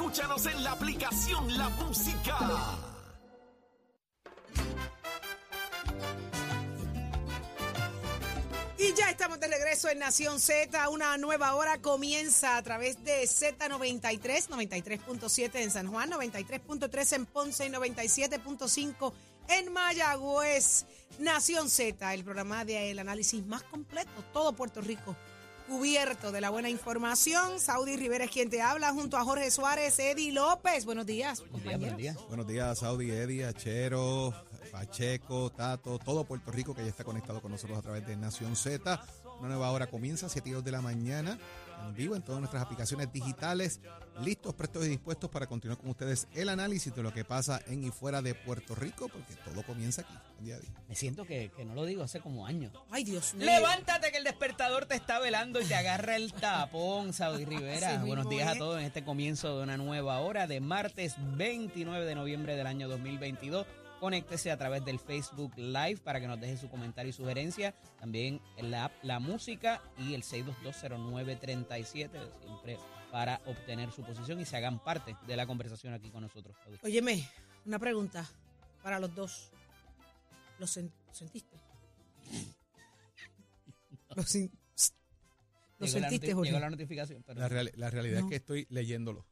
[0.00, 2.38] escúchanos en la aplicación La Música.
[8.78, 10.88] Y ya estamos de regreso en Nación Z.
[10.88, 17.66] Una nueva hora comienza a través de Z93, 93.7 en San Juan, 93.3 en Ponce
[17.66, 19.12] y 97.5
[19.48, 20.86] en Mayagüez.
[21.18, 25.14] Nación Z, el programa de análisis más completo, todo Puerto Rico
[25.70, 27.60] cubierto de la buena información.
[27.60, 30.84] Saudi Rivera es quien te habla junto a Jorge Suárez, Eddie López.
[30.84, 32.26] Buenos días, compañeros.
[32.26, 34.34] Buenos días, Saudi, Eddie, Achero,
[34.72, 38.56] Pacheco, Tato, todo Puerto Rico que ya está conectado con nosotros a través de Nación
[38.56, 39.00] Z.
[39.38, 41.38] Una nueva hora comienza a 7 de la mañana
[41.86, 43.80] en vivo en todas nuestras aplicaciones digitales,
[44.22, 47.84] listos, prestos y dispuestos para continuar con ustedes el análisis de lo que pasa en
[47.84, 50.70] y fuera de Puerto Rico, porque todo comienza aquí, día a día.
[50.88, 52.72] Me siento que, que no lo digo hace como años.
[52.90, 53.46] Ay, Dios mío.
[53.46, 58.02] Levántate que el despertador te está velando y te agarra el tapón, Saudi Rivera.
[58.04, 62.14] Buenos días a todos en este comienzo de una nueva hora de martes 29 de
[62.14, 63.66] noviembre del año 2022.
[64.00, 67.74] Conéctese a través del Facebook Live para que nos deje su comentario y sugerencia.
[67.98, 72.08] También en la app La Música y el 6220937,
[72.42, 72.78] siempre
[73.12, 76.56] para obtener su posición y se hagan parte de la conversación aquí con nosotros.
[76.82, 77.28] Óyeme,
[77.66, 78.26] una pregunta
[78.82, 79.50] para los dos.
[80.58, 81.56] ¿Lo sen- sentiste?
[84.16, 84.50] ¿Lo, sin-
[85.78, 86.50] ¿Lo Llegó la sentiste, Jorge?
[86.50, 87.22] Llegó la notificación.
[87.26, 88.26] pero La, real- la realidad No.
[88.26, 89.26] es que estoy leyéndolo.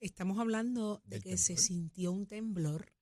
[0.00, 2.92] Estamos hablando de que se sintió un temblor.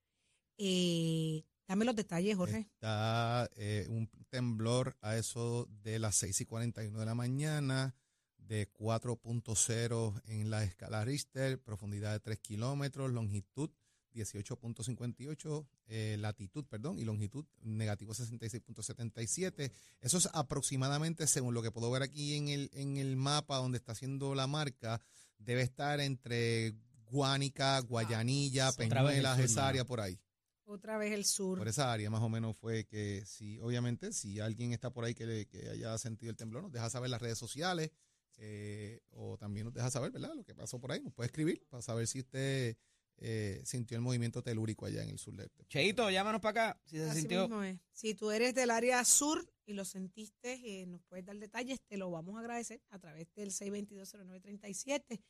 [0.59, 2.69] Eh, dame los detalles, Jorge.
[2.75, 7.95] Está eh, un temblor a eso de las 6 y 41 de la mañana,
[8.39, 13.71] de 4.0 en la escala Richter, profundidad de 3 kilómetros, longitud
[14.17, 19.71] 18.58, eh, latitud, perdón, y longitud negativo 66.77.
[20.01, 23.79] Eso es aproximadamente, según lo que puedo ver aquí en el, en el mapa donde
[23.79, 25.03] está haciendo la marca,
[25.39, 30.19] debe estar entre Guánica, Guayanilla, el Peñuelas, esa área por ahí.
[30.67, 31.59] Otra vez el sur.
[31.59, 35.15] Por esa área más o menos fue que si, obviamente, si alguien está por ahí
[35.15, 37.91] que, le- que haya sentido el temblor, nos deja saber las redes sociales
[38.38, 40.34] eh, o también nos deja saber, ¿verdad?
[40.34, 42.77] Lo que pasó por ahí, nos puede escribir para saber si usted
[43.19, 46.97] eh, sintió el movimiento telúrico allá en el sur del Cheito, llámanos para acá si
[46.98, 47.43] se Así sintió.
[47.48, 47.78] mismo es.
[47.93, 51.97] Si tú eres del área sur y lo sentiste, eh, nos puedes dar detalles, te
[51.97, 55.21] lo vamos a agradecer a través del 6220937.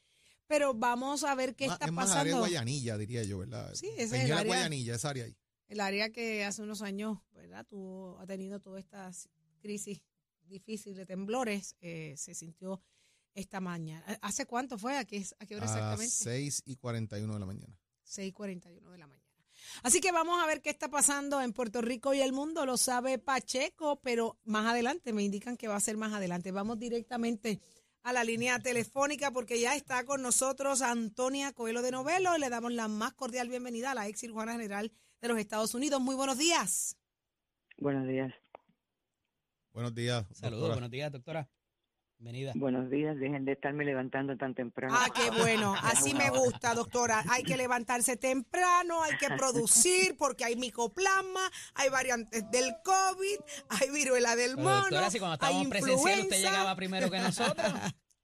[0.46, 2.38] Pero vamos a ver qué Ma- está es más pasando.
[2.38, 3.74] Guayanilla, diría yo, ¿verdad?
[3.74, 5.36] Sí, ese es el Peñuelas, área- Guayanilla, esa área ahí.
[5.68, 7.66] El área que hace unos años, ¿verdad?
[7.66, 9.10] Tuvo, ha tenido toda esta
[9.60, 10.00] crisis
[10.44, 12.80] difícil de temblores, eh, se sintió
[13.34, 14.04] esta mañana.
[14.22, 14.96] ¿Hace cuánto fue?
[14.96, 16.14] ¿A qué, a qué hora A exactamente?
[16.14, 17.76] 6 y 41 de la mañana.
[18.04, 19.22] 6:41 de la mañana.
[19.82, 22.64] Así que vamos a ver qué está pasando en Puerto Rico y el mundo.
[22.64, 26.52] Lo sabe Pacheco, pero más adelante me indican que va a ser más adelante.
[26.52, 27.58] Vamos directamente
[28.06, 32.48] a la línea telefónica porque ya está con nosotros Antonia Coelho de Novelo y le
[32.48, 36.00] damos la más cordial bienvenida a la ex cirujana general de los Estados Unidos.
[36.00, 36.96] Muy buenos días.
[37.78, 38.32] Buenos días.
[39.72, 40.24] Buenos días.
[40.30, 41.50] Saludos, buenos días, doctora.
[42.18, 42.52] Bienvenida.
[42.56, 43.18] Buenos días.
[43.18, 44.94] Dejen de estarme levantando tan temprano.
[44.98, 45.74] Ah, qué bueno.
[45.82, 47.22] Así me gusta, doctora.
[47.28, 53.38] Hay que levantarse temprano, hay que producir porque hay micoplasma, hay variantes del COVID,
[53.68, 57.72] hay viruela del Pero, mono, doctora, si cuando estábamos presencial usted llegaba primero que nosotros.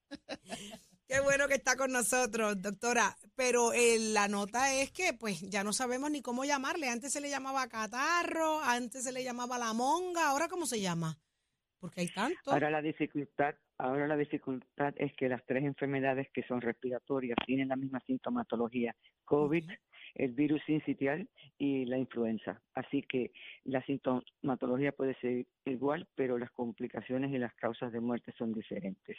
[1.07, 3.15] Qué bueno que está con nosotros, doctora.
[3.35, 6.89] Pero eh, la nota es que pues ya no sabemos ni cómo llamarle.
[6.89, 11.19] Antes se le llamaba catarro, antes se le llamaba la monga, ahora cómo se llama.
[11.83, 12.49] Porque hay tanto.
[12.49, 17.67] Ahora la dificultad, ahora la dificultad es que las tres enfermedades que son respiratorias tienen
[17.67, 18.95] la misma sintomatología:
[19.25, 19.69] COVID,
[20.15, 21.27] el virus sincitial
[21.57, 22.61] y la influenza.
[22.73, 23.33] Así que
[23.65, 29.17] la sintomatología puede ser igual, pero las complicaciones y las causas de muerte son diferentes.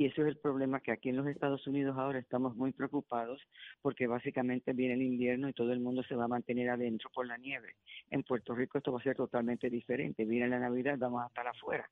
[0.00, 3.38] Y eso es el problema que aquí en los Estados Unidos ahora estamos muy preocupados
[3.82, 7.26] porque básicamente viene el invierno y todo el mundo se va a mantener adentro por
[7.26, 7.74] la nieve.
[8.08, 10.24] En Puerto Rico esto va a ser totalmente diferente.
[10.24, 11.86] Viene la Navidad, vamos a estar afuera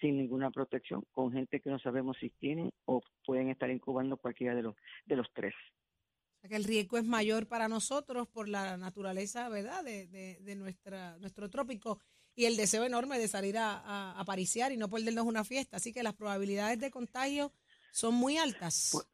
[0.00, 4.56] sin ninguna protección, con gente que no sabemos si tienen o pueden estar incubando cualquiera
[4.56, 4.74] de los
[5.06, 5.54] de los tres.
[5.54, 10.40] O sea, que el riesgo es mayor para nosotros por la naturaleza, ¿verdad?, de, de,
[10.40, 12.00] de nuestro trópico
[12.34, 15.76] y el deseo enorme de salir a, a, pariciar y no perdernos una fiesta.
[15.76, 17.52] Así que las probabilidades de contagio
[17.92, 18.90] son muy altas.
[18.92, 19.06] Pues,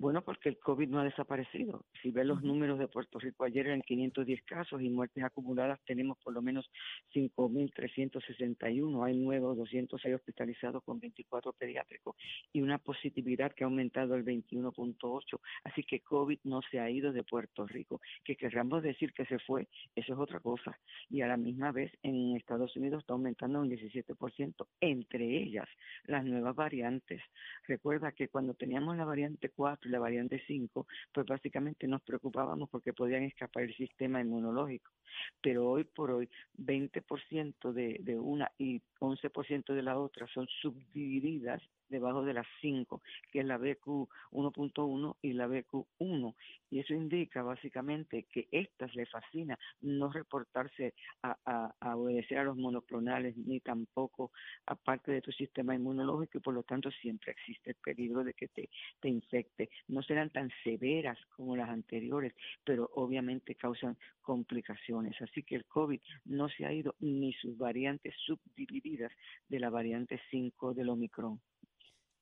[0.00, 1.84] Bueno, porque el COVID no ha desaparecido.
[2.02, 6.16] Si ves los números de Puerto Rico ayer eran 510 casos y muertes acumuladas tenemos
[6.18, 6.70] por lo menos
[7.14, 9.04] 5.361.
[9.04, 12.16] Hay nuevos 206 hospitalizados con 24 pediátricos
[12.52, 15.40] y una positividad que ha aumentado el 21.8.
[15.64, 18.00] Así que COVID no se ha ido de Puerto Rico.
[18.24, 20.78] Que querramos decir que se fue, eso es otra cosa.
[21.10, 25.68] Y a la misma vez en Estados Unidos está aumentando un 17%, entre ellas
[26.04, 27.20] las nuevas variantes.
[27.66, 32.02] Recuerda que cuando teníamos la variante 4 4 y la variante 5, pues básicamente nos
[32.02, 34.92] preocupábamos porque podían escapar el sistema inmunológico.
[35.40, 41.62] Pero hoy por hoy, 20% de, de una y 11% de la otra son subdivididas
[41.88, 43.02] debajo de las 5,
[43.32, 46.34] que es la BQ 1.1 y la BQ1.
[46.70, 52.56] Y eso indica básicamente que estas le fascina no reportarse a, a, obedecer a los
[52.56, 54.32] monoclonales ni tampoco
[54.66, 58.34] a parte de tu sistema inmunológico y por lo tanto siempre existe el peligro de
[58.34, 58.68] que te,
[59.00, 59.70] te infecte.
[59.86, 62.34] No serán tan severas como las anteriores,
[62.64, 65.14] pero obviamente causan complicaciones.
[65.20, 69.12] Así que el COVID no se ha ido ni sus variantes subdivididas
[69.48, 71.40] de la variante 5 del Omicron.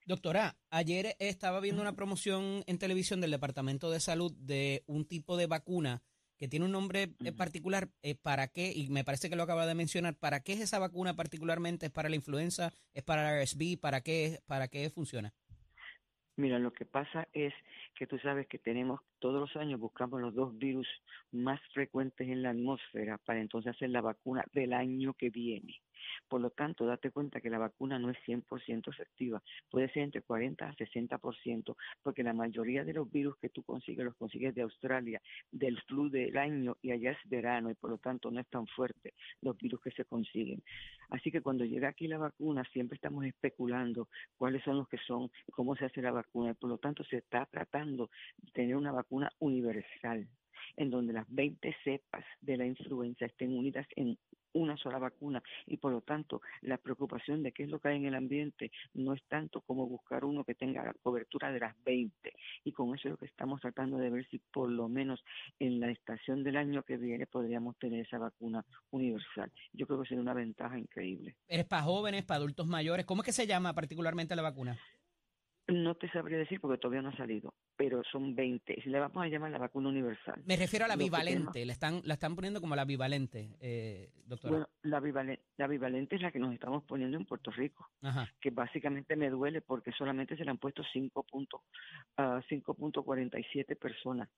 [0.06, 5.36] Doctora, ayer estaba viendo una promoción en televisión del Departamento de Salud de un tipo
[5.36, 6.00] de vacuna
[6.36, 7.90] que tiene un nombre eh, particular.
[8.02, 8.72] Eh, ¿Para qué?
[8.72, 10.16] Y me parece que lo acaba de mencionar.
[10.16, 11.86] ¿Para qué es esa vacuna particularmente?
[11.86, 12.72] ¿Es para la influenza?
[12.94, 13.78] ¿Es para la RSV?
[13.80, 15.34] ¿Para qué, para qué funciona?
[16.36, 17.54] Mira, lo que pasa es
[17.94, 20.86] que tú sabes que tenemos, todos los años buscamos los dos virus
[21.32, 25.80] más frecuentes en la atmósfera para entonces hacer la vacuna del año que viene.
[26.28, 30.22] Por lo tanto, date cuenta que la vacuna no es 100% efectiva, puede ser entre
[30.22, 34.62] 40 a 60%, porque la mayoría de los virus que tú consigues los consigues de
[34.62, 35.20] Australia,
[35.50, 38.66] del flu del año y allá es verano y por lo tanto no es tan
[38.66, 40.62] fuerte los virus que se consiguen.
[41.10, 45.30] Así que cuando llega aquí la vacuna siempre estamos especulando cuáles son los que son,
[45.52, 48.92] cómo se hace la vacuna y por lo tanto se está tratando de tener una
[48.92, 50.28] vacuna universal
[50.76, 54.18] en donde las 20 cepas de la influenza estén unidas en
[54.56, 57.96] una sola vacuna y por lo tanto la preocupación de qué es lo que hay
[57.96, 61.74] en el ambiente no es tanto como buscar uno que tenga la cobertura de las
[61.84, 62.32] 20
[62.64, 65.24] y con eso es lo que estamos tratando de ver si por lo menos
[65.58, 69.52] en la estación del año que viene podríamos tener esa vacuna universal.
[69.72, 71.36] Yo creo que sería una ventaja increíble.
[71.48, 73.06] ¿Eres para jóvenes, para adultos mayores?
[73.06, 74.78] ¿Cómo es que se llama particularmente la vacuna?
[75.68, 78.82] No te sabría decir porque todavía no ha salido, pero son 20.
[78.82, 80.40] Si le vamos a llamar la vacuna universal.
[80.44, 84.52] Me refiero a la bivalente, la están, la están poniendo como la bivalente, eh, doctora.
[84.52, 87.90] Bueno, la bivalente, la bivalente es la que nos estamos poniendo en Puerto Rico,
[88.40, 94.28] que básicamente me duele porque solamente se le han puesto 5.47 uh, personas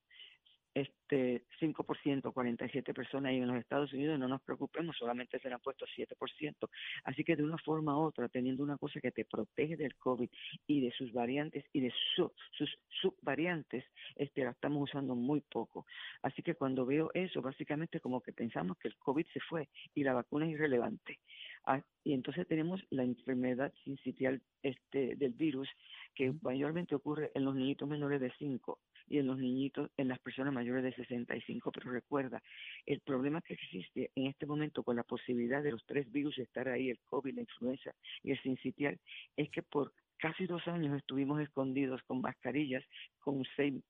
[0.80, 5.54] este 5%, 47 personas y en los Estados Unidos no nos preocupemos, solamente se le
[5.54, 6.68] han puesto 7%.
[7.04, 10.28] Así que de una forma u otra, teniendo una cosa que te protege del COVID
[10.66, 13.84] y de sus variantes y de sus subvariantes,
[14.16, 15.86] este, la estamos usando muy poco.
[16.22, 20.04] Así que cuando veo eso, básicamente como que pensamos que el COVID se fue y
[20.04, 21.18] la vacuna es irrelevante.
[21.64, 25.68] Ah, y entonces tenemos la enfermedad sincitial este, del virus
[26.14, 28.78] que mayormente ocurre en los niñitos menores de 5
[29.08, 31.72] y en los niñitos, en las personas mayores de 65.
[31.72, 32.42] Pero recuerda,
[32.86, 36.68] el problema que existe en este momento con la posibilidad de los tres virus estar
[36.68, 38.98] ahí, el COVID, la influenza y el sincitial,
[39.36, 42.84] es que por casi dos años estuvimos escondidos con mascarillas,
[43.20, 43.82] con seis,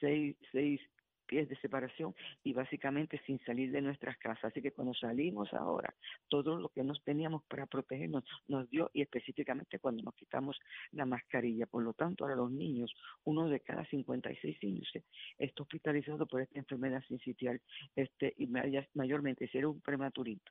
[0.00, 0.80] seis, seis
[1.28, 4.46] pies de separación y básicamente sin salir de nuestras casas.
[4.46, 5.94] Así que cuando salimos ahora,
[6.28, 10.58] todo lo que nos teníamos para protegernos nos dio y específicamente cuando nos quitamos
[10.92, 11.66] la mascarilla.
[11.66, 12.92] Por lo tanto, ahora los niños,
[13.24, 14.90] uno de cada 56 niños
[15.38, 17.60] está hospitalizado por esta enfermedad sincitial
[17.94, 18.48] este, y
[18.94, 20.50] mayormente si eres un prematurito,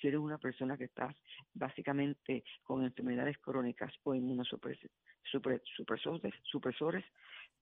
[0.00, 1.16] si eres una persona que estás
[1.54, 4.90] básicamente con enfermedades crónicas o inmunosupresores,
[6.44, 7.04] supresores,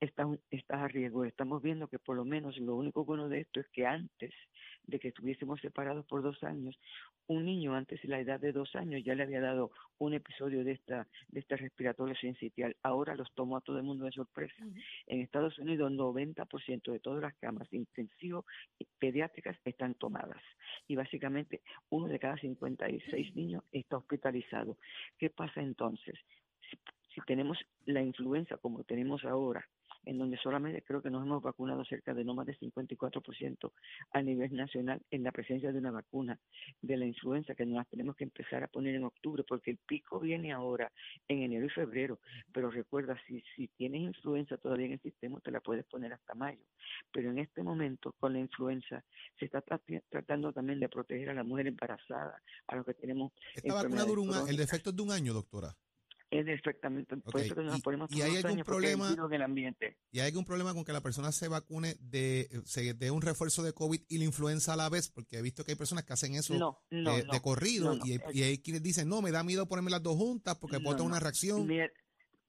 [0.00, 1.24] estás, estás a riesgo.
[1.24, 4.32] Estamos viendo que por lo menos lo único bueno de esto es que antes
[4.84, 6.78] de que estuviésemos separados por dos años,
[7.26, 10.62] un niño antes de la edad de dos años ya le había dado un episodio
[10.62, 12.76] de esta de este respiratorio sincitial.
[12.82, 14.64] Ahora los tomó a todo el mundo de sorpresa.
[15.06, 18.44] En Estados Unidos, 90% de todas las camas intensivos
[18.98, 20.42] pediátricas están tomadas.
[20.86, 24.76] Y básicamente uno de cada 56 niños está hospitalizado.
[25.18, 26.14] ¿Qué pasa entonces?
[27.14, 29.66] si tenemos la influenza como tenemos ahora,
[30.06, 33.72] en donde solamente creo que nos hemos vacunado cerca de no más de 54%
[34.12, 36.38] a nivel nacional en la presencia de una vacuna
[36.80, 40.20] de la influenza que nos tenemos que empezar a poner en octubre porque el pico
[40.20, 40.90] viene ahora
[41.28, 42.20] en enero y febrero,
[42.52, 46.34] pero recuerda, si, si tienes influenza todavía en el sistema te la puedes poner hasta
[46.34, 46.64] mayo,
[47.12, 49.04] pero en este momento con la influenza
[49.38, 49.60] se está
[50.08, 53.32] tratando también de proteger a la mujer embarazada, a los que tenemos...
[53.54, 54.16] Esta vacuna dura
[54.48, 55.76] el defecto es de un año, doctora.
[56.30, 57.16] Es exactamente.
[57.18, 59.96] Por eso que nos ponemos ¿Y, hay algún problema del ambiente.
[60.10, 63.62] ¿Y hay algún problema con que la persona se vacune de, se dé un refuerzo
[63.62, 65.08] de COVID y la influenza a la vez?
[65.08, 69.08] Porque he visto que hay personas que hacen eso de, corrido y, hay quienes dicen,
[69.08, 71.68] no, me da miedo ponerme las dos juntas porque puedo tener una reacción.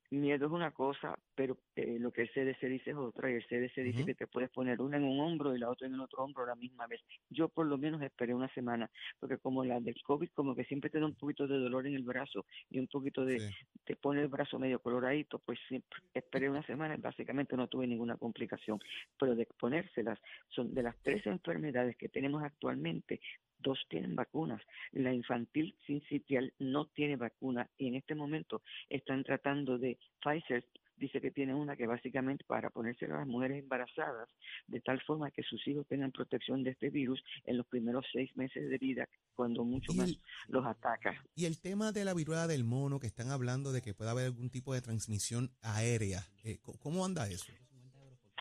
[0.10, 3.46] Miedo es una cosa, pero eh, lo que el CDC dice es otra, y el
[3.46, 6.00] CDC dice que te puedes poner una en un hombro y la otra en el
[6.00, 7.02] otro hombro a la misma vez.
[7.30, 10.90] Yo por lo menos esperé una semana, porque como la del COVID, como que siempre
[10.90, 13.54] te da un poquito de dolor en el brazo y un poquito de, Sí.
[13.86, 17.88] te pone el brazo medio coloradito, pues siempre esperé una semana y básicamente no tuve
[17.88, 18.80] ninguna complicación.
[19.20, 23.20] Pero de ponérselas, son de las tres enfermedades que tenemos actualmente,
[23.60, 24.62] dos tienen vacunas.
[24.92, 30.66] La infantil sincitial no tiene vacuna y en este momento están tratando de Pfizer
[30.98, 34.28] dice que tiene una que básicamente para ponérsela a las mujeres embarazadas
[34.66, 38.36] de tal forma que sus hijos tengan protección de este virus en los primeros seis
[38.36, 41.24] meses de vida cuando mucho más el, los ataca.
[41.36, 44.26] y el tema de la viruela del mono, que están hablando de que puede haber
[44.26, 47.54] algún tipo de transmisión aérea, eh, ¿cómo- ¿cómo anda eso?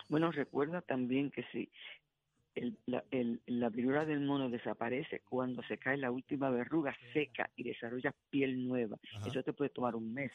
[0.08, 1.68] Bueno, recuerda también que si
[2.56, 7.48] el, la, el- la viruela del mono desaparece cuando se cae la última verruga seca
[7.56, 8.96] y desarrolla piel nueva.
[9.14, 9.28] Ajá.
[9.28, 10.32] Eso te puede tomar un mes.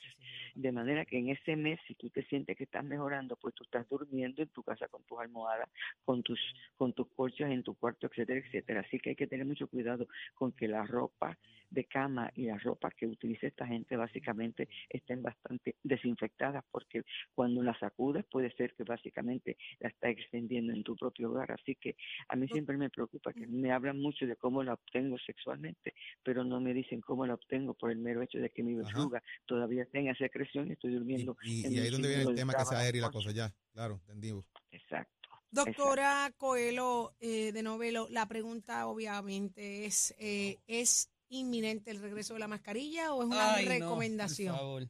[0.56, 3.64] De manera que en ese mes, si tú te sientes que estás mejorando, pues tú
[3.64, 5.70] estás durmiendo en tu casa con tus almohadas,
[6.06, 6.40] con tus,
[6.78, 8.82] con tus colchas en tu cuarto, etcétera, etcétera.
[8.82, 11.38] Así que hay que tener mucho cuidado con que la ropa
[11.72, 17.64] de cama y la ropa que utilice esta gente básicamente estén bastante desinfectadas porque cuando
[17.64, 21.52] la sacudes puede ser que básicamente la está extendiendo en tu propio hogar.
[21.54, 21.96] Así que
[22.28, 26.44] a mí siempre me preocupa que me hablan mucho de cómo la obtengo sexualmente, pero
[26.44, 29.86] no me dicen cómo la obtengo por el mero hecho de que mi verruga todavía
[29.86, 31.38] tenga secreción y estoy durmiendo.
[31.44, 33.32] y- en y ahí es donde viene el tema que sábana, aérea y la cosa
[33.32, 33.54] ya.
[33.74, 34.46] Claro, entendido.
[34.72, 35.30] Exacto.
[35.54, 42.40] Doctora Coelho eh, de Novelo, la pregunta obviamente es, eh, ¿es inminente el regreso de
[42.40, 44.56] la mascarilla o es una Ay, no, por recomendación?
[44.56, 44.90] favor.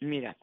[0.00, 0.36] Mira,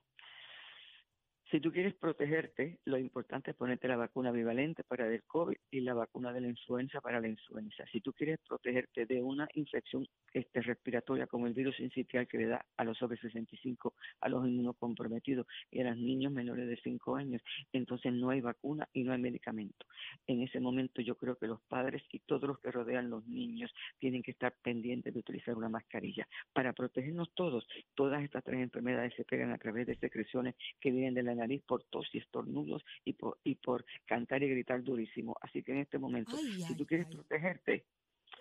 [1.51, 5.81] si tú quieres protegerte, lo importante es ponerte la vacuna bivalente para el COVID y
[5.81, 7.83] la vacuna de la influenza para la influenza.
[7.91, 12.47] Si tú quieres protegerte de una infección este, respiratoria como el virus incitial que le
[12.47, 17.17] da a los sobre 65, a los inmunocomprometidos y a los niños menores de 5
[17.17, 17.41] años,
[17.73, 19.85] entonces no hay vacuna y no hay medicamento.
[20.27, 23.73] En ese momento yo creo que los padres y todos los que rodean los niños
[23.99, 27.67] tienen que estar pendientes de utilizar una mascarilla para protegernos todos.
[27.93, 31.63] Todas estas tres enfermedades se pegan a través de secreciones que vienen de la nariz
[31.67, 35.35] por tos y estornudos y por, y por cantar y gritar durísimo.
[35.41, 37.15] Así que en este momento, Ay, si ay, tú quieres ay.
[37.15, 37.85] protegerte,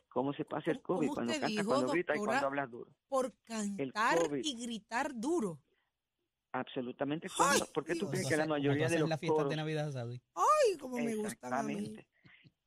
[0.09, 1.09] ¿cómo se pasa el ¿Cómo- COVID?
[1.11, 2.91] Cuando cantas, dijo, cuando gritas y cuando hablas duro.
[3.09, 4.45] Por cantar COVID.
[4.45, 5.61] y gritar duro.
[6.53, 7.29] Absolutamente.
[7.73, 10.21] ¿Por qué tú crees que la mayoría de los las fiestas coros de Navidad, Saudi.
[10.35, 11.97] Ay, como me gustan a mí.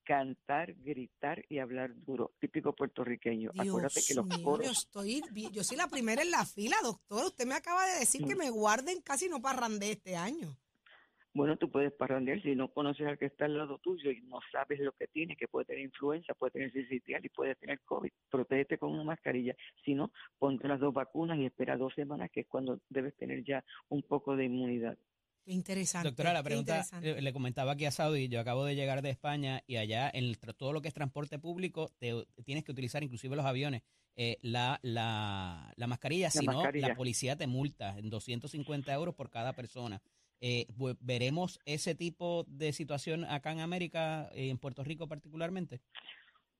[0.05, 3.51] Cantar, gritar y hablar duro, típico puertorriqueño.
[3.57, 7.25] Acuérdate que los mío, coros yo estoy, yo soy la primera en la fila, doctor.
[7.25, 8.39] Usted me acaba de decir que Mm.
[8.39, 10.57] me guarden casi no parrandé este año.
[11.35, 14.37] Bueno, tú puedes parrandear si no conoces al que está al lado tuyo y no
[14.51, 18.11] sabes lo que tiene, que puede tener influenza, puede tener sincitial y puede tener COVID.
[18.29, 19.55] Protégete con una mascarilla.
[19.83, 23.43] Si no, ponte las dos vacunas y espera dos semanas, que es cuando debes tener
[23.43, 24.95] ya un poco de inmunidad.
[25.45, 26.07] Qué interesante.
[26.07, 29.61] Doctora, la pregunta, eh, le comentaba aquí a Saudi, yo acabo de llegar de España
[29.67, 33.35] y allá en el todo lo que es transporte público te, tienes que utilizar, inclusive
[33.35, 33.81] los aviones,
[34.15, 36.89] eh, la, la, la mascarilla, si no, mascarilla.
[36.89, 40.01] la policía te multa en 250 euros por cada persona.
[40.39, 40.67] Eh,
[41.01, 45.81] ¿Veremos ese tipo de situación acá en América, en Puerto Rico particularmente?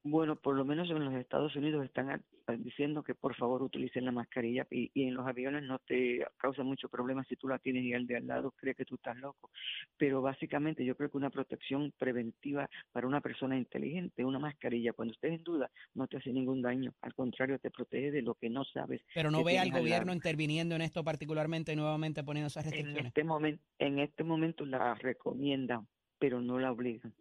[0.06, 2.22] Bueno, por lo menos en los Estados Unidos están
[2.60, 6.62] diciendo que por favor utilicen la mascarilla y, y en los aviones no te causa
[6.62, 9.16] mucho problema si tú la tienes y el de al lado cree que tú estás
[9.16, 9.50] loco.
[9.96, 15.14] Pero básicamente yo creo que una protección preventiva para una persona inteligente, una mascarilla, cuando
[15.14, 16.94] estés en duda, no te hace ningún daño.
[17.02, 19.02] Al contrario, te protege de lo que no sabes.
[19.14, 23.06] Pero no ve al gobierno interviniendo en esto particularmente y nuevamente poniendo esas En restricciones.
[23.06, 25.88] este momento, en este momento la recomiendan,
[26.20, 27.14] pero no la obligan.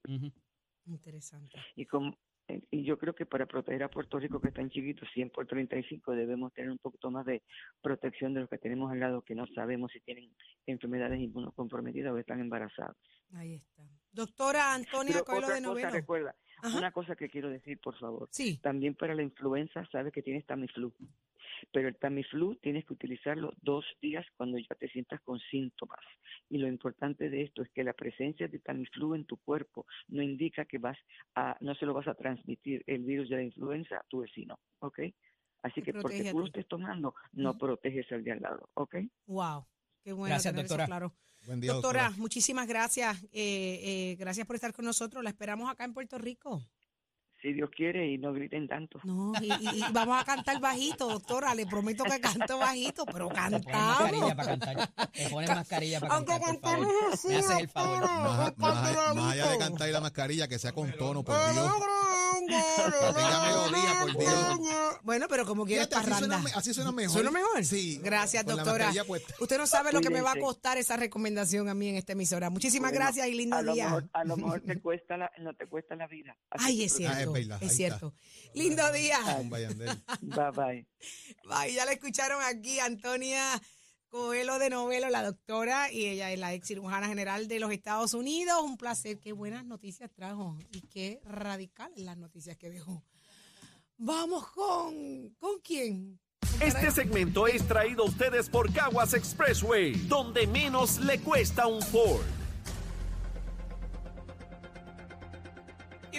[0.85, 1.59] Interesante.
[1.77, 2.17] Y como
[2.49, 5.47] y yo creo que para proteger a Puerto Rico, que es tan chiquito, 100 por
[5.47, 7.43] 35, debemos tener un poquito más de
[7.81, 10.31] protección de los que tenemos al lado, que no sabemos si tienen
[10.67, 12.97] enfermedades inmunocomprometidas o están embarazados.
[13.35, 13.83] Ahí está.
[14.13, 15.91] Doctora Antonia Coelho de cosa, Novelo.
[15.91, 16.77] recuerda, Ajá.
[16.77, 18.29] una cosa que quiero decir, por favor.
[18.31, 18.59] Sí.
[18.59, 20.93] También para la influenza, sabes que tienes Tamiflu.
[21.73, 26.01] Pero el Tamiflu tienes que utilizarlo dos días cuando ya te sientas con síntomas.
[26.49, 30.23] Y lo importante de esto es que la presencia de Tamiflu en tu cuerpo no
[30.23, 30.99] indica que vas
[31.35, 34.59] a, no se lo vas a transmitir el virus de la influenza a tu vecino,
[34.81, 35.01] ¿ok?
[35.63, 38.97] Así que porque tú lo estés tomando, no proteges al de al lado, ¿ok?
[39.27, 39.65] Wow.
[40.03, 40.87] Qué bueno Gracias, tener eso doctora.
[40.87, 41.15] claro.
[41.47, 42.21] Buen día, Doctora, doctora.
[42.21, 43.23] muchísimas gracias.
[43.33, 43.81] Eh,
[44.13, 45.25] eh, gracias por estar con nosotros.
[45.25, 46.63] La esperamos acá en Puerto Rico.
[47.43, 49.01] Si Dios quiere y no griten tanto.
[49.03, 51.55] No, y, y- y vamos a cantar bajito, doctora.
[51.57, 53.99] Le prometo que canto bajito, pero Te pones cantamos.
[54.01, 55.11] mascarilla para cantar.
[55.13, 58.01] Te pones mascarilla para Aunque cantar, cantemos así, Me haces el favor.
[58.01, 61.73] Más, más- más allá de cantar y la mascarilla, que sea con tono, por Dios.
[62.43, 65.03] melodía, por.
[65.05, 66.59] Bueno, pero como quieres Fíjate, así suena, parranda.
[66.59, 67.13] así suena mejor.
[67.13, 67.65] ¿Suena mejor?
[67.65, 68.01] Sí.
[68.03, 68.91] Gracias, doctora.
[69.41, 72.13] Usted no sabe lo que me va a costar esa recomendación a mí en esta
[72.13, 72.51] emisora.
[72.51, 73.85] Muchísimas Bueno, gracias y lindo a lo día.
[73.87, 76.37] mejor, a lo mejor te cuesta la, no te cuesta la vida.
[76.51, 77.65] Así Ay, es Ah, cierto.
[77.65, 78.15] es cierto.
[78.55, 79.19] Lindo día.
[80.21, 80.87] Bye bye.
[81.49, 83.61] Bye, ya la escucharon aquí, Antonia
[84.13, 88.13] Coelho de Novelo, la doctora, y ella es la ex cirujana general de los Estados
[88.13, 88.61] Unidos.
[88.63, 93.03] Un placer, qué buenas noticias trajo y qué radicales las noticias que dejó.
[93.97, 95.31] Vamos con.
[95.39, 96.21] ¿Con quién?
[96.61, 102.42] Este segmento es traído a ustedes por Caguas Expressway, donde menos le cuesta un Ford.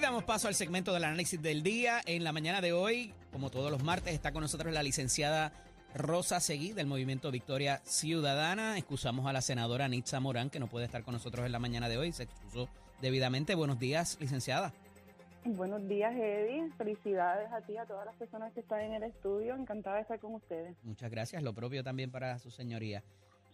[0.04, 2.02] Damos paso al segmento del análisis del día.
[2.06, 5.54] En la mañana de hoy, como todos los martes, está con nosotros la licenciada
[5.96, 8.78] Rosa Seguí del Movimiento Victoria Ciudadana.
[8.78, 11.88] Excusamos a la senadora Nitza Morán, que no puede estar con nosotros en la mañana
[11.88, 12.12] de hoy.
[12.12, 12.68] Se excusó
[13.02, 13.56] debidamente.
[13.56, 14.74] Buenos días, licenciada.
[15.46, 16.70] Buenos días, Eddie.
[16.78, 19.56] Felicidades a ti, a todas las personas que están en el estudio.
[19.56, 20.76] Encantada de estar con ustedes.
[20.84, 21.42] Muchas gracias.
[21.44, 23.06] Lo propio también para su señoría.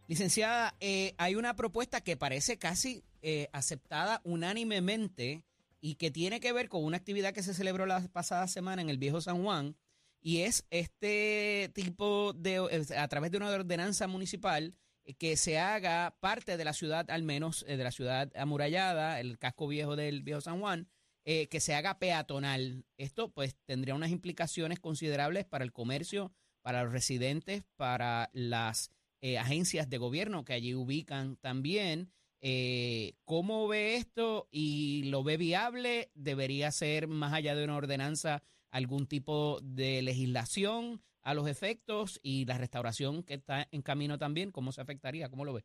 [0.07, 5.43] Licenciada, eh, hay una propuesta que parece casi eh, aceptada unánimemente
[5.81, 8.89] y que tiene que ver con una actividad que se celebró la pasada semana en
[8.89, 9.75] el Viejo San Juan
[10.21, 16.17] y es este tipo de, a través de una ordenanza municipal, eh, que se haga
[16.19, 20.23] parte de la ciudad, al menos eh, de la ciudad amurallada, el casco viejo del
[20.23, 20.89] Viejo San Juan,
[21.25, 22.85] eh, que se haga peatonal.
[22.97, 28.91] Esto pues tendría unas implicaciones considerables para el comercio, para los residentes, para las
[29.37, 32.13] agencias de gobierno que allí ubican también.
[32.41, 36.09] Eh, ¿Cómo ve esto y lo ve viable?
[36.13, 42.45] ¿Debería ser más allá de una ordenanza algún tipo de legislación a los efectos y
[42.45, 44.51] la restauración que está en camino también?
[44.51, 45.29] ¿Cómo se afectaría?
[45.29, 45.63] ¿Cómo lo ve?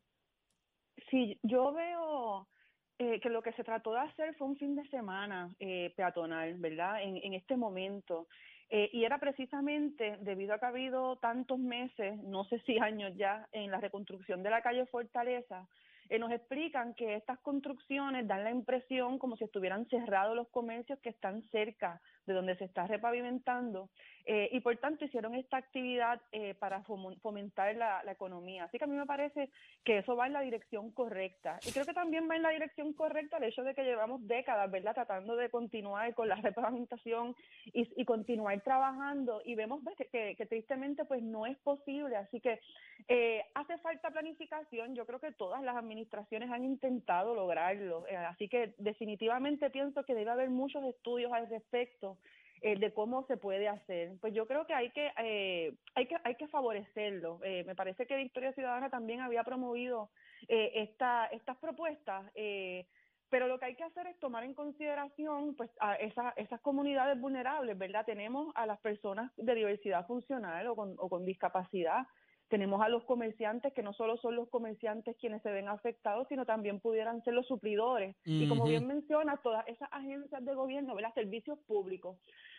[1.09, 2.47] Sí, yo veo
[2.97, 6.55] eh, que lo que se trató de hacer fue un fin de semana eh, peatonal,
[6.55, 7.01] ¿verdad?
[7.03, 8.27] En, este momento.
[8.69, 13.11] Eh, y era precisamente debido a que ha habido tantos meses, no sé si años
[13.17, 15.67] ya, en la reconstrucción de la calle Fortaleza,
[16.09, 20.99] eh, nos explican que estas construcciones dan la impresión como si estuvieran cerrados los comercios
[20.99, 23.89] que están cerca de donde se está repavimentando
[24.27, 26.81] eh, y por tanto hicieron esta actividad eh, para
[27.21, 28.63] fomentar la, economía.
[28.63, 29.49] Así que a mí me parece
[29.83, 31.59] que eso va en la dirección correcta.
[31.65, 34.71] Y creo que también va en la dirección correcta el hecho de que llevamos décadas,
[34.71, 40.35] ¿verdad?, tratando de continuar con la repavimentación y, y continuar trabajando y vemos que, que-
[40.35, 42.15] que tristemente pues no es posible.
[42.15, 42.59] Así que
[43.07, 44.95] eh, hace falta planificación.
[44.95, 48.07] Yo creo que todas las administraciones han intentado lograrlo.
[48.07, 52.17] Eh, así que definitivamente pienso que debe haber muchos estudios al respecto
[52.61, 54.13] eh, de cómo se puede hacer.
[54.21, 57.39] Pues yo creo que hay que eh, hay que hay que favorecerlo.
[57.43, 60.09] Eh, me parece que Victoria Ciudadana también había promovido
[60.47, 62.31] eh, esta, estas propuestas.
[62.35, 62.85] eh,
[63.29, 67.19] pero lo que hay que hacer es tomar en consideración pues a esa- esas comunidades
[67.19, 68.05] vulnerables, ¿verdad?
[68.05, 72.03] Tenemos a las personas de diversidad funcional o con, o con discapacidad,
[72.49, 76.45] tenemos a los comerciantes que no solo son los comerciantes quienes se ven afectados, sino
[76.45, 78.15] también pudieran ser los suplidores.
[78.25, 81.13] Y como bien menciona, todas esas agencias de gobierno, ¿verdad?
[81.13, 82.17] Servicios públicos.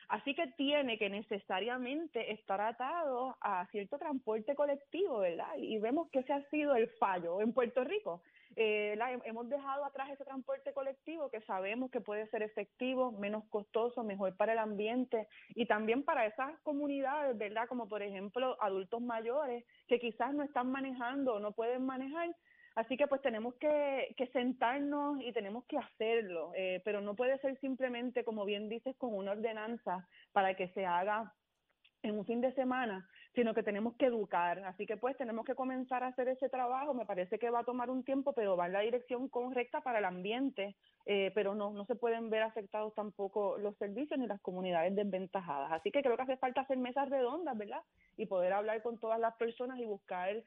[0.08, 5.56] Así que tiene que necesariamente estar atado a cierto transporte colectivo, ¿verdad?
[5.58, 8.22] Y vemos que ese ha sido el fallo en Puerto Rico.
[8.54, 14.04] Eh, hemos dejado atrás ese transporte colectivo que sabemos que puede ser efectivo, menos costoso,
[14.04, 17.68] mejor para el ambiente y también para esas comunidades, ¿verdad?
[17.68, 22.34] Como por ejemplo adultos mayores que quizás no están manejando o no pueden manejar.
[22.76, 27.38] Así que pues tenemos que, que sentarnos y tenemos que hacerlo, eh, pero no puede
[27.38, 31.32] ser simplemente, como bien dices, con una ordenanza para que se haga
[32.02, 34.58] en un fin de semana, sino que tenemos que educar.
[34.64, 36.94] Así que pues tenemos que comenzar a hacer ese trabajo.
[36.94, 39.98] Me parece que va a tomar un tiempo, pero va en la dirección correcta para
[39.98, 44.40] el ambiente, eh, pero no, no se pueden ver afectados tampoco los servicios ni las
[44.40, 45.70] comunidades desventajadas.
[45.70, 47.82] Así que creo que hace falta hacer mesas redondas, ¿verdad?
[48.16, 50.42] Y poder hablar con todas las personas y buscar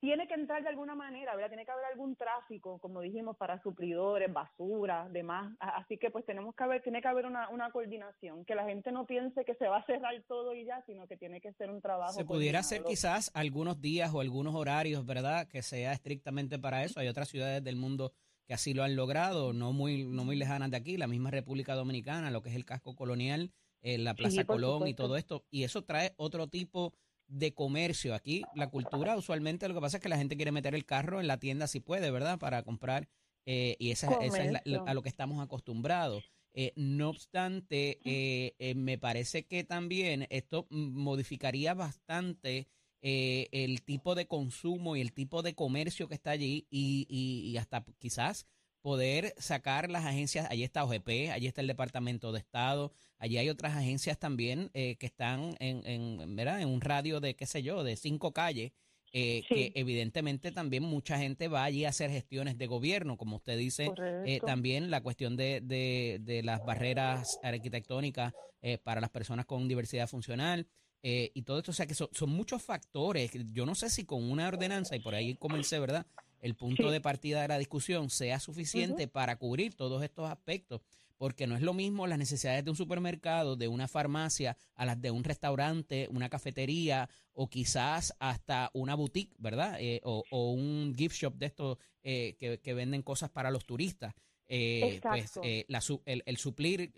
[0.00, 1.50] tiene que entrar de alguna manera, ¿verdad?
[1.50, 5.54] Tiene que haber algún tráfico, como dijimos, para suplidores, basura, demás.
[5.60, 8.92] Así que pues tenemos que haber, tiene que haber una, una coordinación, que la gente
[8.92, 11.70] no piense que se va a cerrar todo y ya, sino que tiene que ser
[11.70, 12.14] un trabajo.
[12.14, 15.46] Se pudiera hacer quizás algunos días o algunos horarios, ¿verdad?
[15.46, 16.98] Que sea estrictamente para eso.
[16.98, 18.12] Hay otras ciudades del mundo
[18.46, 21.74] que así lo han logrado, no muy, no muy lejanas de aquí, la misma República
[21.74, 25.44] Dominicana, lo que es el casco colonial, eh, la Plaza Colón y todo esto.
[25.50, 27.00] Y eso trae otro tipo de
[27.54, 28.14] comercio.
[28.14, 31.20] Aquí la cultura usualmente lo que pasa es que la gente quiere meter el carro
[31.20, 32.38] en la tienda si puede, ¿verdad?
[32.38, 33.08] Para comprar.
[33.46, 36.30] eh, y esa, esa es la- a lo que estamos acostumbrados.
[36.52, 42.68] Eh, no obstante, eh, me parece que también esto modificaría bastante
[43.02, 47.56] el tipo de consumo y el tipo de comercio que está allí y, y- y
[47.56, 48.46] hasta quizás
[48.80, 53.48] poder sacar las agencias, allí está OGP, allí está el Departamento de Estado, allí hay
[53.48, 56.60] otras agencias también eh, que están en, en, ¿verdad?
[56.60, 58.72] en un radio de, qué sé yo, de cinco calles,
[59.12, 63.58] eh, que evidentemente también mucha gente va allí a hacer gestiones de gobierno, como usted
[63.58, 63.90] dice,
[64.24, 68.32] eh, también la cuestión de, de, de las barreras arquitectónicas
[68.84, 70.66] para las personas con diversidad funcional.
[71.02, 73.32] y todo esto, o sea que son, son muchos factores.
[73.52, 76.06] Yo no sé si con una ordenanza, y por ahí comencé, ¿verdad?
[76.40, 80.80] El punto de partida de la discusión sea suficiente para cubrir todos estos aspectos,
[81.16, 85.00] porque no es lo mismo las necesidades de un supermercado, de una farmacia, a las
[85.00, 89.76] de un restaurante, una cafetería o quizás hasta una boutique, ¿verdad?
[89.80, 94.14] Eh, o, un gift shop de estos eh, que, venden cosas para los turistas.
[94.48, 95.38] Eh, pues
[96.06, 96.92] el, el, suplir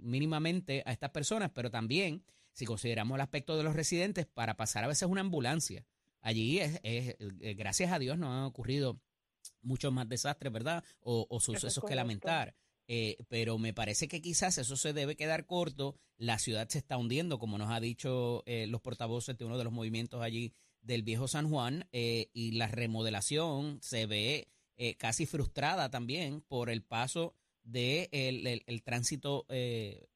[0.00, 4.84] mínimamente a estas personas, pero también si consideramos el aspecto de los residentes para pasar
[4.84, 5.84] a veces una ambulancia
[6.20, 9.00] allí es, es, eh, gracias a Dios no han ocurrido
[9.62, 10.84] muchos más desastres, ¿verdad?
[11.00, 12.54] O, sucesos que lamentar.
[12.92, 15.96] Eh, pero me parece que quizás eso se debe quedar corto.
[16.16, 19.64] La ciudad se está hundiendo, como nos ha dicho eh, los portavoces de uno de
[19.64, 20.52] los movimientos allí
[20.82, 24.48] del viejo San Juan, y la remodelación se ve
[24.96, 29.46] casi frustrada también por el paso de el, tránsito,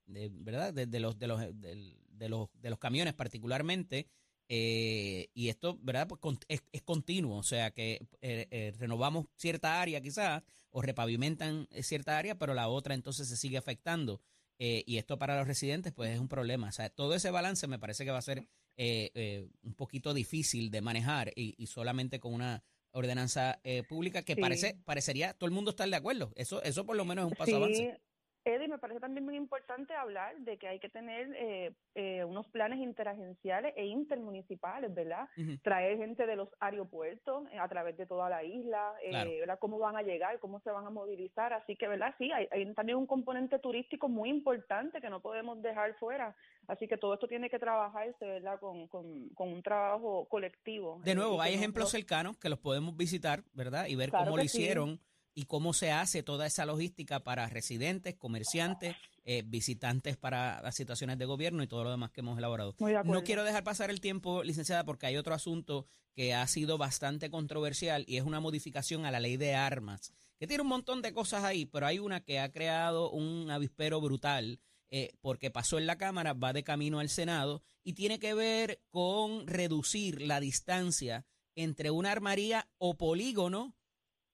[0.07, 0.73] ¿verdad?
[0.73, 4.09] De, los, de, los, de, los, de los camiones particularmente
[4.49, 6.07] eh, y esto, ¿verdad?
[6.09, 12.19] Pues es, continuo, o sea que eh, eh, renovamos cierta área quizás o repavimentan cierta
[12.19, 14.21] área, pero la otra entonces se sigue afectando.
[14.59, 16.69] y esto para los residentes pues es un problema.
[16.69, 20.81] O sea, todo ese balance me parece que va a ser un poquito difícil de
[20.81, 25.97] manejar y, solamente con una ordenanza pública que parece parecería todo el mundo estar de
[25.97, 26.33] acuerdo.
[26.35, 27.57] Eso eso por lo menos es un paso sí.
[27.57, 28.01] avance.
[28.47, 32.47] Eddie, me parece también muy importante hablar de que hay que tener eh, eh, unos
[32.49, 35.29] planes interagenciales e intermunicipales, ¿verdad?
[35.63, 38.93] Traer gente de los aeropuertos eh, a través de toda la isla,
[39.41, 39.59] ¿verdad?
[39.59, 41.55] Cómo van a llegar, cómo se van a movilizar.
[41.55, 42.15] Así que, ¿verdad?
[42.19, 46.37] Sí, hay, hay, también un componente turístico muy importante que no podemos dejar fuera.
[46.69, 48.61] Así que todo esto tiene que trabajarse, ¿verdad?
[48.61, 51.01] Con, con, con un trabajo colectivo.
[51.03, 53.87] De nuevo, hay ejemplos cercanos que los podemos visitar, ¿verdad?
[53.87, 55.01] Y ver cómo lo hicieron
[55.35, 61.19] y cómo se hace toda esa logística para residentes, comerciantes, eh, visitantes para las situaciones
[61.19, 62.75] de gobierno y todo lo demás que hemos elaborado.
[63.05, 67.31] No quiero dejar pasar el tiempo, licenciada, porque hay otro asunto que ha sido bastante
[67.31, 71.13] controversial y es una modificación a la ley de armas, que tiene un montón de
[71.13, 74.61] cosas ahí, pero hay una que ha creado un avispero brutal.
[74.91, 78.81] Eh, porque pasó en la Cámara, va de camino al Senado y tiene que ver
[78.91, 83.75] con reducir la distancia entre una armaría o polígono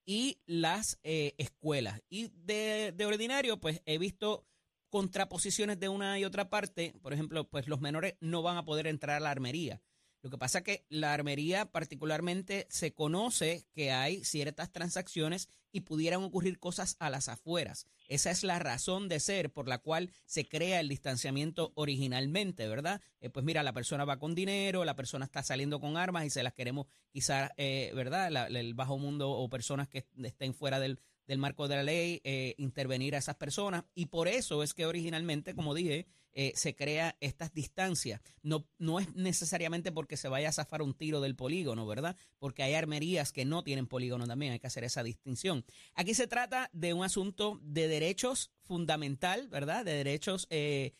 [0.05, 2.01] y las eh, escuelas.
[2.09, 4.45] Y de, de, ordinario, pues he visto
[4.89, 6.93] contraposiciones de una y otra parte.
[7.01, 9.81] Por ejemplo, pues los menores no van a poder entrar a la armería.
[10.21, 15.81] Lo que pasa es que la armería particularmente se conoce que hay ciertas transacciones y
[15.81, 17.87] pudieran ocurrir cosas a las afueras.
[18.07, 23.01] Esa es la razón de ser por la cual se crea el distanciamiento originalmente, ¿verdad?
[23.19, 26.29] Eh, pues mira, la persona va con dinero, la persona está saliendo con armas y
[26.29, 28.47] se las queremos quizás, eh, ¿verdad?
[28.55, 32.55] el bajo mundo o personas que estén fuera del, del marco de la ley, eh,
[32.57, 33.83] intervenir a esas personas.
[33.95, 38.21] Y por eso es que originalmente, como dije, eh, se crea estas distancias.
[38.41, 42.15] No, no es necesariamente porque se vaya a zafar un tiro del polígono, ¿verdad?
[42.39, 45.65] Porque hay armerías que no tienen polígono también, hay que hacer esa distinción.
[45.93, 49.83] Aquí se trata de un asunto de derechos fundamental, ¿verdad?
[49.83, 50.93] De derechos eh,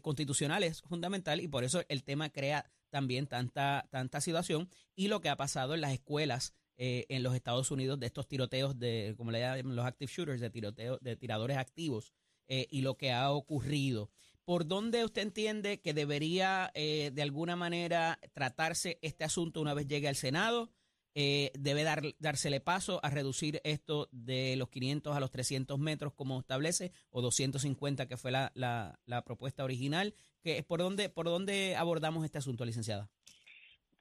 [0.00, 5.28] constitucionales fundamental y por eso el tema crea también tanta, tanta situación y lo que
[5.28, 6.52] ha pasado en las escuelas
[6.84, 10.40] eh, en los Estados Unidos de estos tiroteos de, como le llaman los active shooters,
[10.40, 12.12] de tiroteo, de tiradores activos
[12.48, 14.10] eh, y lo que ha ocurrido.
[14.44, 19.86] ¿Por dónde usted entiende que debería eh, de alguna manera tratarse este asunto una vez
[19.86, 20.72] llegue al Senado?
[21.14, 26.40] ¿Debe dar, dársele paso a reducir esto de los 500 a los 300 metros como
[26.40, 30.16] establece o 250 que fue la, la, la propuesta original?
[30.42, 33.08] ¿Qué, por, dónde, ¿Por dónde abordamos este asunto, licenciada?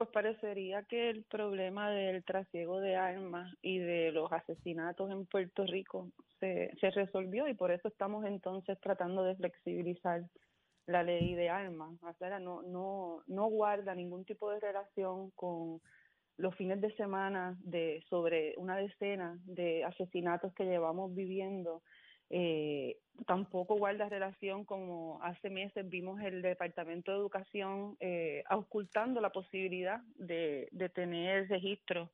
[0.01, 5.63] Pues parecería que el problema del trasiego de armas y de los asesinatos en Puerto
[5.67, 6.09] Rico
[6.39, 10.23] se, se resolvió y por eso estamos entonces tratando de flexibilizar
[10.87, 12.01] la ley de armas.
[12.01, 15.79] O sea, no, no, no guarda ningún tipo de relación con
[16.37, 21.83] los fines de semana de sobre una decena de asesinatos que llevamos viviendo
[22.33, 29.31] eh, tampoco guarda relación como hace meses vimos el Departamento de Educación eh, ocultando la
[29.31, 32.09] posibilidad de, de tener registro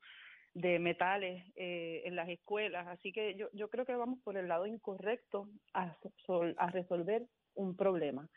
[0.54, 2.88] de metales eh, en las escuelas.
[2.88, 5.96] Así que yo, yo creo que vamos por el lado incorrecto a,
[6.56, 8.28] a resolver un problema.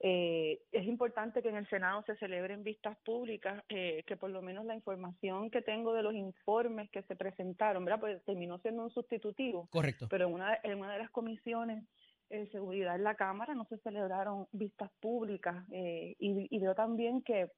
[0.00, 4.42] Eh, es importante que en el Senado se celebren vistas públicas, eh, que por lo
[4.42, 8.00] menos la información que tengo de los informes que se presentaron, ¿verdad?
[8.00, 9.68] Pues terminó siendo un sustitutivo.
[9.70, 10.06] Correcto.
[10.10, 11.84] Pero en una, en una de las comisiones
[12.28, 17.22] de seguridad en la Cámara no se celebraron vistas públicas eh, y, y veo también
[17.22, 17.50] que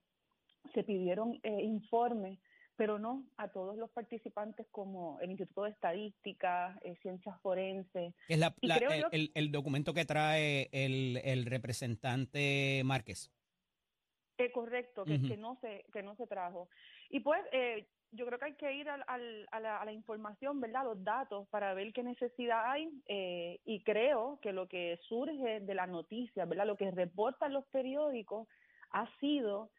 [0.75, 2.39] se pidieron eh, informes
[2.79, 8.15] pero no a todos los participantes como el Instituto de Estadística, eh, Ciencias Forenses.
[8.29, 8.55] Es la,
[9.11, 13.33] el, el, documento que trae el, el representante Márquez.
[14.39, 16.69] Eh, correcto, que, que, no se, que no se trajo.
[17.11, 19.93] Y pues eh, yo creo que hay que ir al, al, a, la, a, la,
[19.93, 20.85] información, ¿verdad?
[20.85, 25.75] Los datos para ver qué necesidad hay eh, y creo que lo que surge de
[25.75, 26.69] la noticia, ¿verdad?
[26.69, 28.47] Lo que reportan los periódicos
[28.93, 29.71] ha sido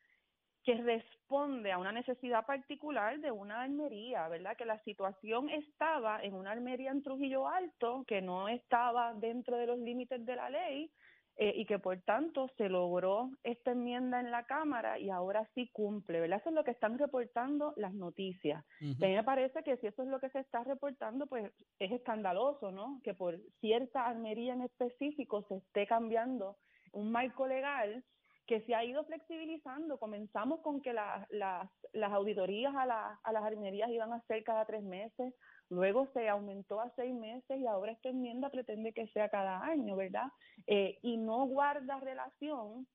[0.63, 4.57] que responde a una necesidad particular de una armería, ¿verdad?
[4.57, 9.67] Que la situación estaba en una armería en Trujillo Alto, que no estaba dentro de
[9.67, 10.91] los límites de la ley
[11.37, 15.69] eh, y que por tanto se logró esta enmienda en la Cámara y ahora sí
[15.71, 16.39] cumple, ¿verdad?
[16.41, 18.65] Eso es lo que están reportando las noticias.
[18.81, 21.91] A mí me parece que si eso es lo que se está reportando, pues es
[21.93, 22.99] escandaloso, ¿no?
[23.05, 26.57] Que por cierta armería en específico se esté cambiando
[26.91, 28.03] un marco legal
[28.49, 29.99] que se ha ido flexibilizando.
[29.99, 34.43] Comenzamos con que la, las, las auditorías a, la, a las armerías iban a ser
[34.43, 35.35] cada tres meses,
[35.69, 39.95] luego se aumentó a seis meses y ahora esta enmienda pretende que sea cada año,
[39.95, 40.29] ¿verdad?
[40.65, 42.87] Eh, y no guarda relación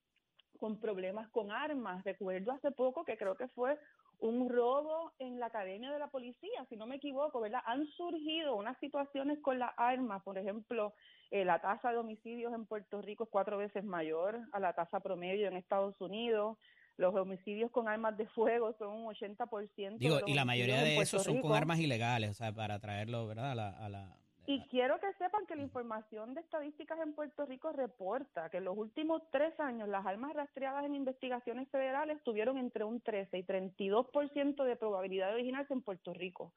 [0.59, 2.03] con problemas con armas.
[2.03, 3.79] Recuerdo hace poco que creo que fue
[4.21, 7.61] un robo en la academia de la policía, si no me equivoco, ¿verdad?
[7.67, 10.95] Han surgido unas situaciones con las armas, por ejemplo,
[11.31, 15.01] eh, la tasa de homicidios en Puerto Rico es cuatro veces mayor a la tasa
[15.01, 16.59] promedio en Estados Unidos.
[16.97, 19.99] Los homicidios con armas de fuego son un 80%.
[19.99, 23.51] Digo, y la mayoría de esos son con armas ilegales, o sea, para traerlo, ¿verdad?
[23.51, 27.47] A la, a la, y quiero que sepan que la información de estadísticas en Puerto
[27.47, 32.59] Rico reporta que en los últimos tres años las armas rastreadas en investigaciones federales tuvieron
[32.59, 36.53] entre un 13 y 32% de probabilidad de originarse en Puerto Rico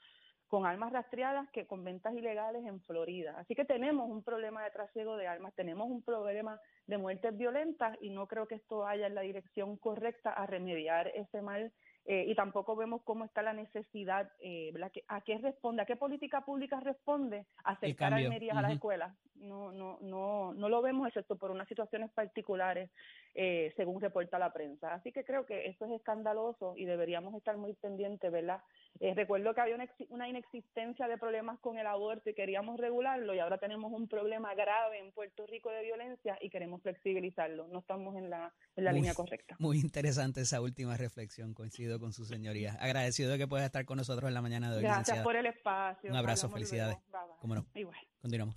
[0.47, 3.35] con armas rastreadas que con ventas ilegales en Florida.
[3.37, 7.97] Así que tenemos un problema de trasiego de armas, tenemos un problema de muertes violentas
[8.01, 11.71] y no creo que esto vaya en la dirección correcta a remediar ese mal
[12.09, 14.71] eh, y tampoco vemos cómo está la necesidad, eh,
[15.09, 15.81] ¿A qué responde?
[15.81, 19.13] ¿A qué política pública responde acercar armerías a las escuelas?
[19.35, 22.89] No, no, no, no lo vemos excepto por unas situaciones particulares,
[23.35, 24.93] eh, según reporta la prensa.
[24.93, 28.61] Así que creo que eso es escandaloso y deberíamos estar muy pendientes, ¿verdad?
[28.99, 33.35] Eh, recuerdo que había una, una, inexistencia de problemas con el aborto y queríamos regularlo
[33.35, 37.67] y ahora tenemos un problema grave en Puerto Rico de violencia y queremos flexibilizarlo.
[37.67, 39.55] No estamos en la, en la línea correcta.
[39.59, 42.77] Muy interesante esa última reflexión, coincido con su señoría.
[42.79, 44.83] Agradecido de que pueda estar con nosotros en la mañana de hoy.
[44.83, 46.09] Gracias por el espacio.
[46.09, 46.97] Un abrazo, felicidades.
[47.41, 47.65] Cómo no.
[47.73, 47.97] Igual.
[48.21, 48.55] Continuamos.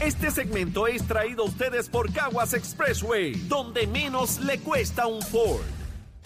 [0.00, 5.62] Este segmento es traído a ustedes por Caguas Expressway, donde menos le cuesta un Ford.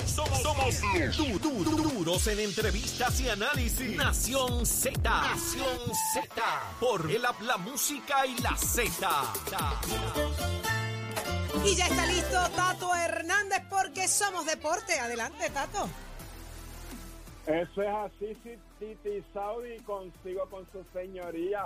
[0.07, 0.81] Somos, somos
[1.17, 3.97] du, du, duros en entrevistas y análisis.
[3.97, 4.99] Nación Z.
[5.03, 6.43] Nación Z.
[6.81, 9.09] Por el la música y la Z.
[11.65, 14.99] Y ya está listo Tato Hernández porque somos deporte.
[14.99, 15.89] Adelante, Tato.
[17.47, 18.37] Eso es así,
[18.81, 21.65] Titi Saudi, consigo con su señoría.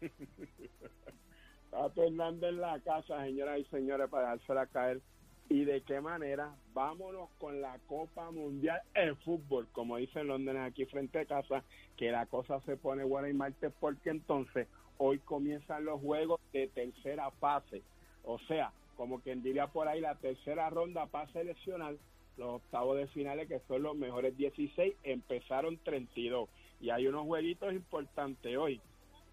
[1.70, 5.02] Tato Hernández en la casa, señoras y señores, para dársela caer
[5.50, 6.54] y de qué manera.
[6.72, 11.62] Vámonos con la Copa Mundial en fútbol, como dicen Londres aquí frente a casa,
[11.98, 16.68] que la cosa se pone buena y martes porque entonces hoy comienzan los juegos de
[16.68, 17.82] tercera fase.
[18.24, 21.96] O sea, como quien diría por ahí, la tercera ronda para seleccionar
[22.38, 26.48] los octavos de finales, que son los mejores 16, empezaron 32.
[26.80, 28.80] Y hay unos jueguitos importantes hoy.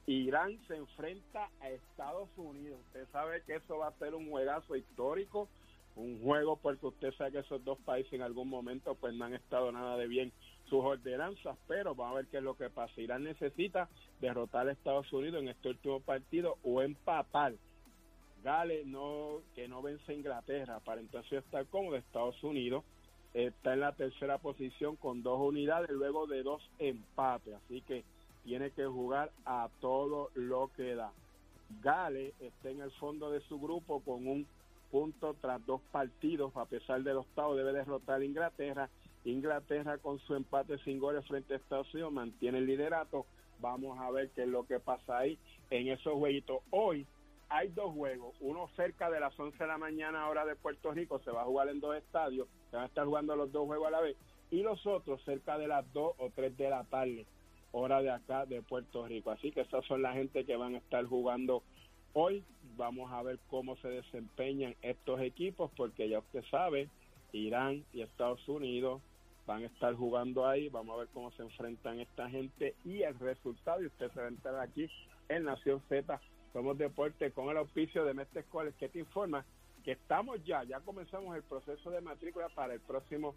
[0.07, 2.79] Irán se enfrenta a Estados Unidos.
[2.87, 5.47] Usted sabe que eso va a ser un juegazo histórico
[5.95, 9.33] un juego porque usted sabe que esos dos países en algún momento pues no han
[9.33, 10.31] estado nada de bien
[10.69, 12.99] sus ordenanzas, pero vamos a ver qué es lo que pasa.
[12.99, 13.87] Irán necesita
[14.19, 17.53] derrotar a Estados Unidos en este último partido o empatar.
[18.43, 21.95] Gales no, que no vence a Inglaterra para entonces estar cómodo.
[21.95, 22.83] Estados Unidos
[23.35, 28.05] está en la tercera posición con dos unidades luego de dos empates, así que
[28.45, 31.11] tiene que jugar a todo lo que da.
[31.81, 34.47] Gales está en el fondo de su grupo con un
[34.89, 38.89] puntos tras dos partidos, a pesar del octavo, debe derrotar a Inglaterra.
[39.25, 43.25] Inglaterra con su empate sin goles frente a Estados Unidos mantiene el liderato.
[43.59, 45.37] Vamos a ver qué es lo que pasa ahí
[45.69, 46.59] en esos jueguitos.
[46.69, 47.05] Hoy
[47.49, 51.19] hay dos juegos, uno cerca de las 11 de la mañana hora de Puerto Rico,
[51.19, 53.91] se va a jugar en dos estadios, van a estar jugando los dos juegos a
[53.91, 54.15] la vez,
[54.51, 57.25] y los otros cerca de las 2 o 3 de la tarde,
[57.71, 59.31] hora de acá de Puerto Rico.
[59.31, 61.63] Así que esas son la gente que van a estar jugando
[62.13, 62.43] hoy.
[62.77, 66.89] Vamos a ver cómo se desempeñan estos equipos, porque ya usted sabe,
[67.33, 69.01] Irán y Estados Unidos
[69.45, 70.69] van a estar jugando ahí.
[70.69, 73.81] Vamos a ver cómo se enfrentan esta gente y el resultado.
[73.81, 74.89] Y usted se va a entrar aquí
[75.29, 76.19] en Nación Z.
[76.53, 79.45] Somos Deporte con el auspicio de Mestre Escuelas que te informa
[79.85, 83.35] que estamos ya, ya comenzamos el proceso de matrícula para el próximo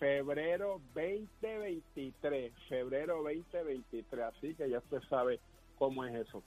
[0.00, 5.38] febrero 2023, febrero 2023, así que ya usted sabe
[5.78, 6.42] cómo es eso.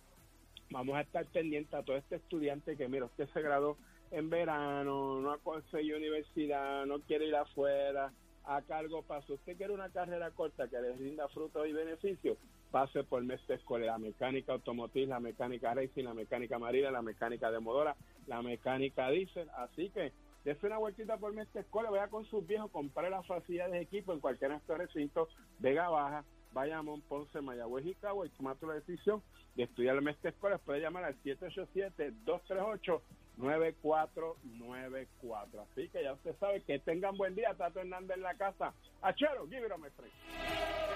[0.69, 3.77] Vamos a estar pendientes a todo este estudiante que, mira, usted se graduó
[4.12, 8.12] en verano, no ha conseguido universidad, no quiere ir afuera,
[8.43, 9.36] a cargo paso.
[9.36, 12.38] Usted quiere una carrera corta que le rinda frutos y beneficios,
[12.69, 17.49] pase por Mestre Escuela, la mecánica automotriz, la mecánica racing, la mecánica marina, la mecánica
[17.49, 17.95] de motora,
[18.27, 19.49] la mecánica diésel.
[19.57, 20.13] Así que
[20.45, 24.13] dése una vueltita por Mestre Escuela, vaya con sus viejos, compare las facilidades de equipo
[24.13, 29.21] en cualquier de estos Vega Baja, Bayamón, Ponce, Mayagüez y Cabo y toma la decisión
[29.55, 30.57] de estudiar el Mestre Escuela.
[30.57, 33.01] Puede llamar al 787-238.
[33.37, 35.61] 9494.
[35.61, 37.53] Así que ya usted sabe que tengan buen día.
[37.55, 38.73] Tato Hernández en la casa.
[39.01, 40.87] Achero, give it a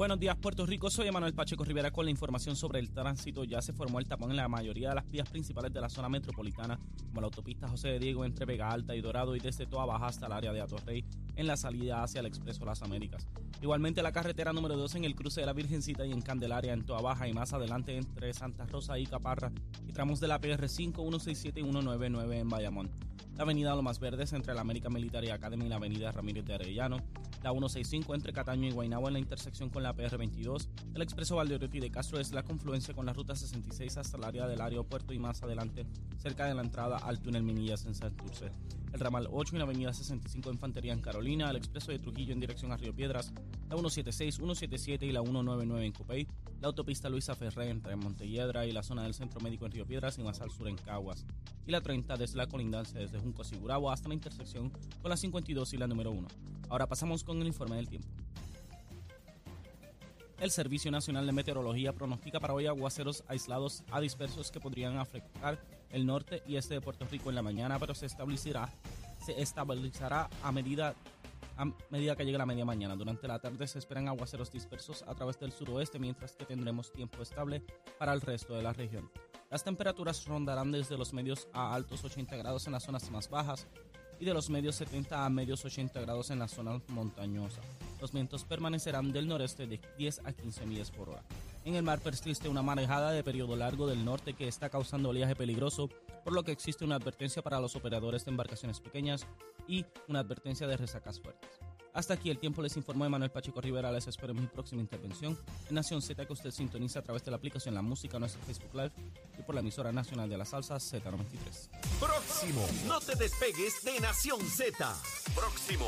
[0.00, 0.88] Buenos días, Puerto Rico.
[0.88, 3.44] Soy Emanuel Pacheco Rivera con la información sobre el tránsito.
[3.44, 6.08] Ya se formó el tapón en la mayoría de las vías principales de la zona
[6.08, 9.84] metropolitana, como la autopista José de Diego entre Vega Alta y Dorado y desde Toa
[9.84, 11.04] Baja hasta el área de Atorrey
[11.36, 13.28] en la salida hacia el Expreso Las Américas.
[13.60, 16.86] Igualmente la carretera número 2 en el cruce de la Virgencita y en Candelaria en
[16.86, 19.52] Toa Baja y más adelante entre Santa Rosa y Caparra
[19.86, 22.90] y tramos de la PR 5, 167 y 199 en Bayamón
[23.40, 26.98] la avenida Lomas Verdes entre la América Military Academy y la avenida Ramírez de Arellano,
[27.42, 31.80] la 165 entre Cataño y Guaynabo en la intersección con la PR22, el expreso Valdeoriotti
[31.80, 35.18] de Castro es la confluencia con la ruta 66 hasta el área del aeropuerto y
[35.18, 35.86] más adelante
[36.18, 38.52] cerca de la entrada al túnel Minillas en Santurce.
[38.92, 42.40] El ramal 8 y la avenida 65 Infantería en Carolina, el expreso de Trujillo en
[42.40, 43.32] dirección a Río Piedras,
[43.68, 46.26] la 176, 177 y la 199 en Copey,
[46.60, 50.18] la autopista Luisa Ferré entre Montelledra y la zona del Centro Médico en Río Piedras
[50.18, 51.24] y más al sur en Caguas,
[51.66, 55.72] y la 30 desde la colindancia desde Junco Sigurabo hasta la intersección con la 52
[55.72, 56.28] y la número 1.
[56.68, 58.08] Ahora pasamos con el informe del tiempo.
[60.40, 65.60] El Servicio Nacional de Meteorología pronostica para hoy aguaceros aislados a dispersos que podrían afectar
[65.90, 68.68] el norte y este de Puerto Rico en la mañana, pero se estabilizará,
[69.24, 70.94] se estabilizará a medida
[71.56, 72.96] a medida que llegue la media mañana.
[72.96, 77.22] Durante la tarde se esperan aguaceros dispersos a través del suroeste, mientras que tendremos tiempo
[77.22, 77.62] estable
[77.98, 79.10] para el resto de la región.
[79.50, 83.66] Las temperaturas rondarán desde los medios a altos 80 grados en las zonas más bajas
[84.18, 87.64] y de los medios 70 a medios 80 grados en las zonas montañosas.
[88.00, 91.22] Los vientos permanecerán del noreste de 10 a 15 millas por hora.
[91.70, 95.36] En el mar persiste una marejada de periodo largo del norte que está causando oleaje
[95.36, 95.88] peligroso,
[96.24, 99.24] por lo que existe una advertencia para los operadores de embarcaciones pequeñas
[99.68, 101.48] y una advertencia de resacas fuertes.
[101.94, 103.92] Hasta aquí el tiempo les informó Manuel Pacheco Rivera.
[103.92, 107.30] Les espero en mi próxima intervención en Nación Z que usted sintoniza a través de
[107.30, 108.92] la aplicación La Música, nuestro Facebook Live
[109.38, 111.68] y por la emisora nacional de la salsa Z93.
[112.00, 112.66] Próximo.
[112.88, 114.92] No te despegues de Nación Z.
[115.36, 115.86] Próximo.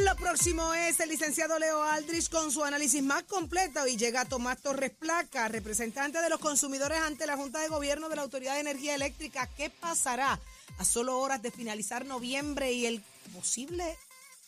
[0.00, 4.58] Lo próximo es el licenciado Leo Aldrich con su análisis más completo y llega Tomás
[4.62, 8.60] Torres Placa, representante de los consumidores ante la Junta de Gobierno de la Autoridad de
[8.60, 9.46] Energía Eléctrica.
[9.54, 10.40] ¿Qué pasará
[10.78, 13.02] a solo horas de finalizar noviembre y el
[13.34, 13.98] posible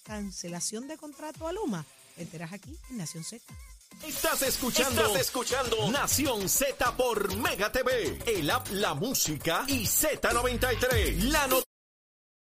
[0.05, 1.85] cancelación de contrato a Luma?
[2.17, 3.45] Te enteras aquí en Nación Z.
[4.03, 11.19] Estás escuchando, Estás escuchando Nación Z por Mega TV, el app La Música y Z93,
[11.25, 11.74] la noticia.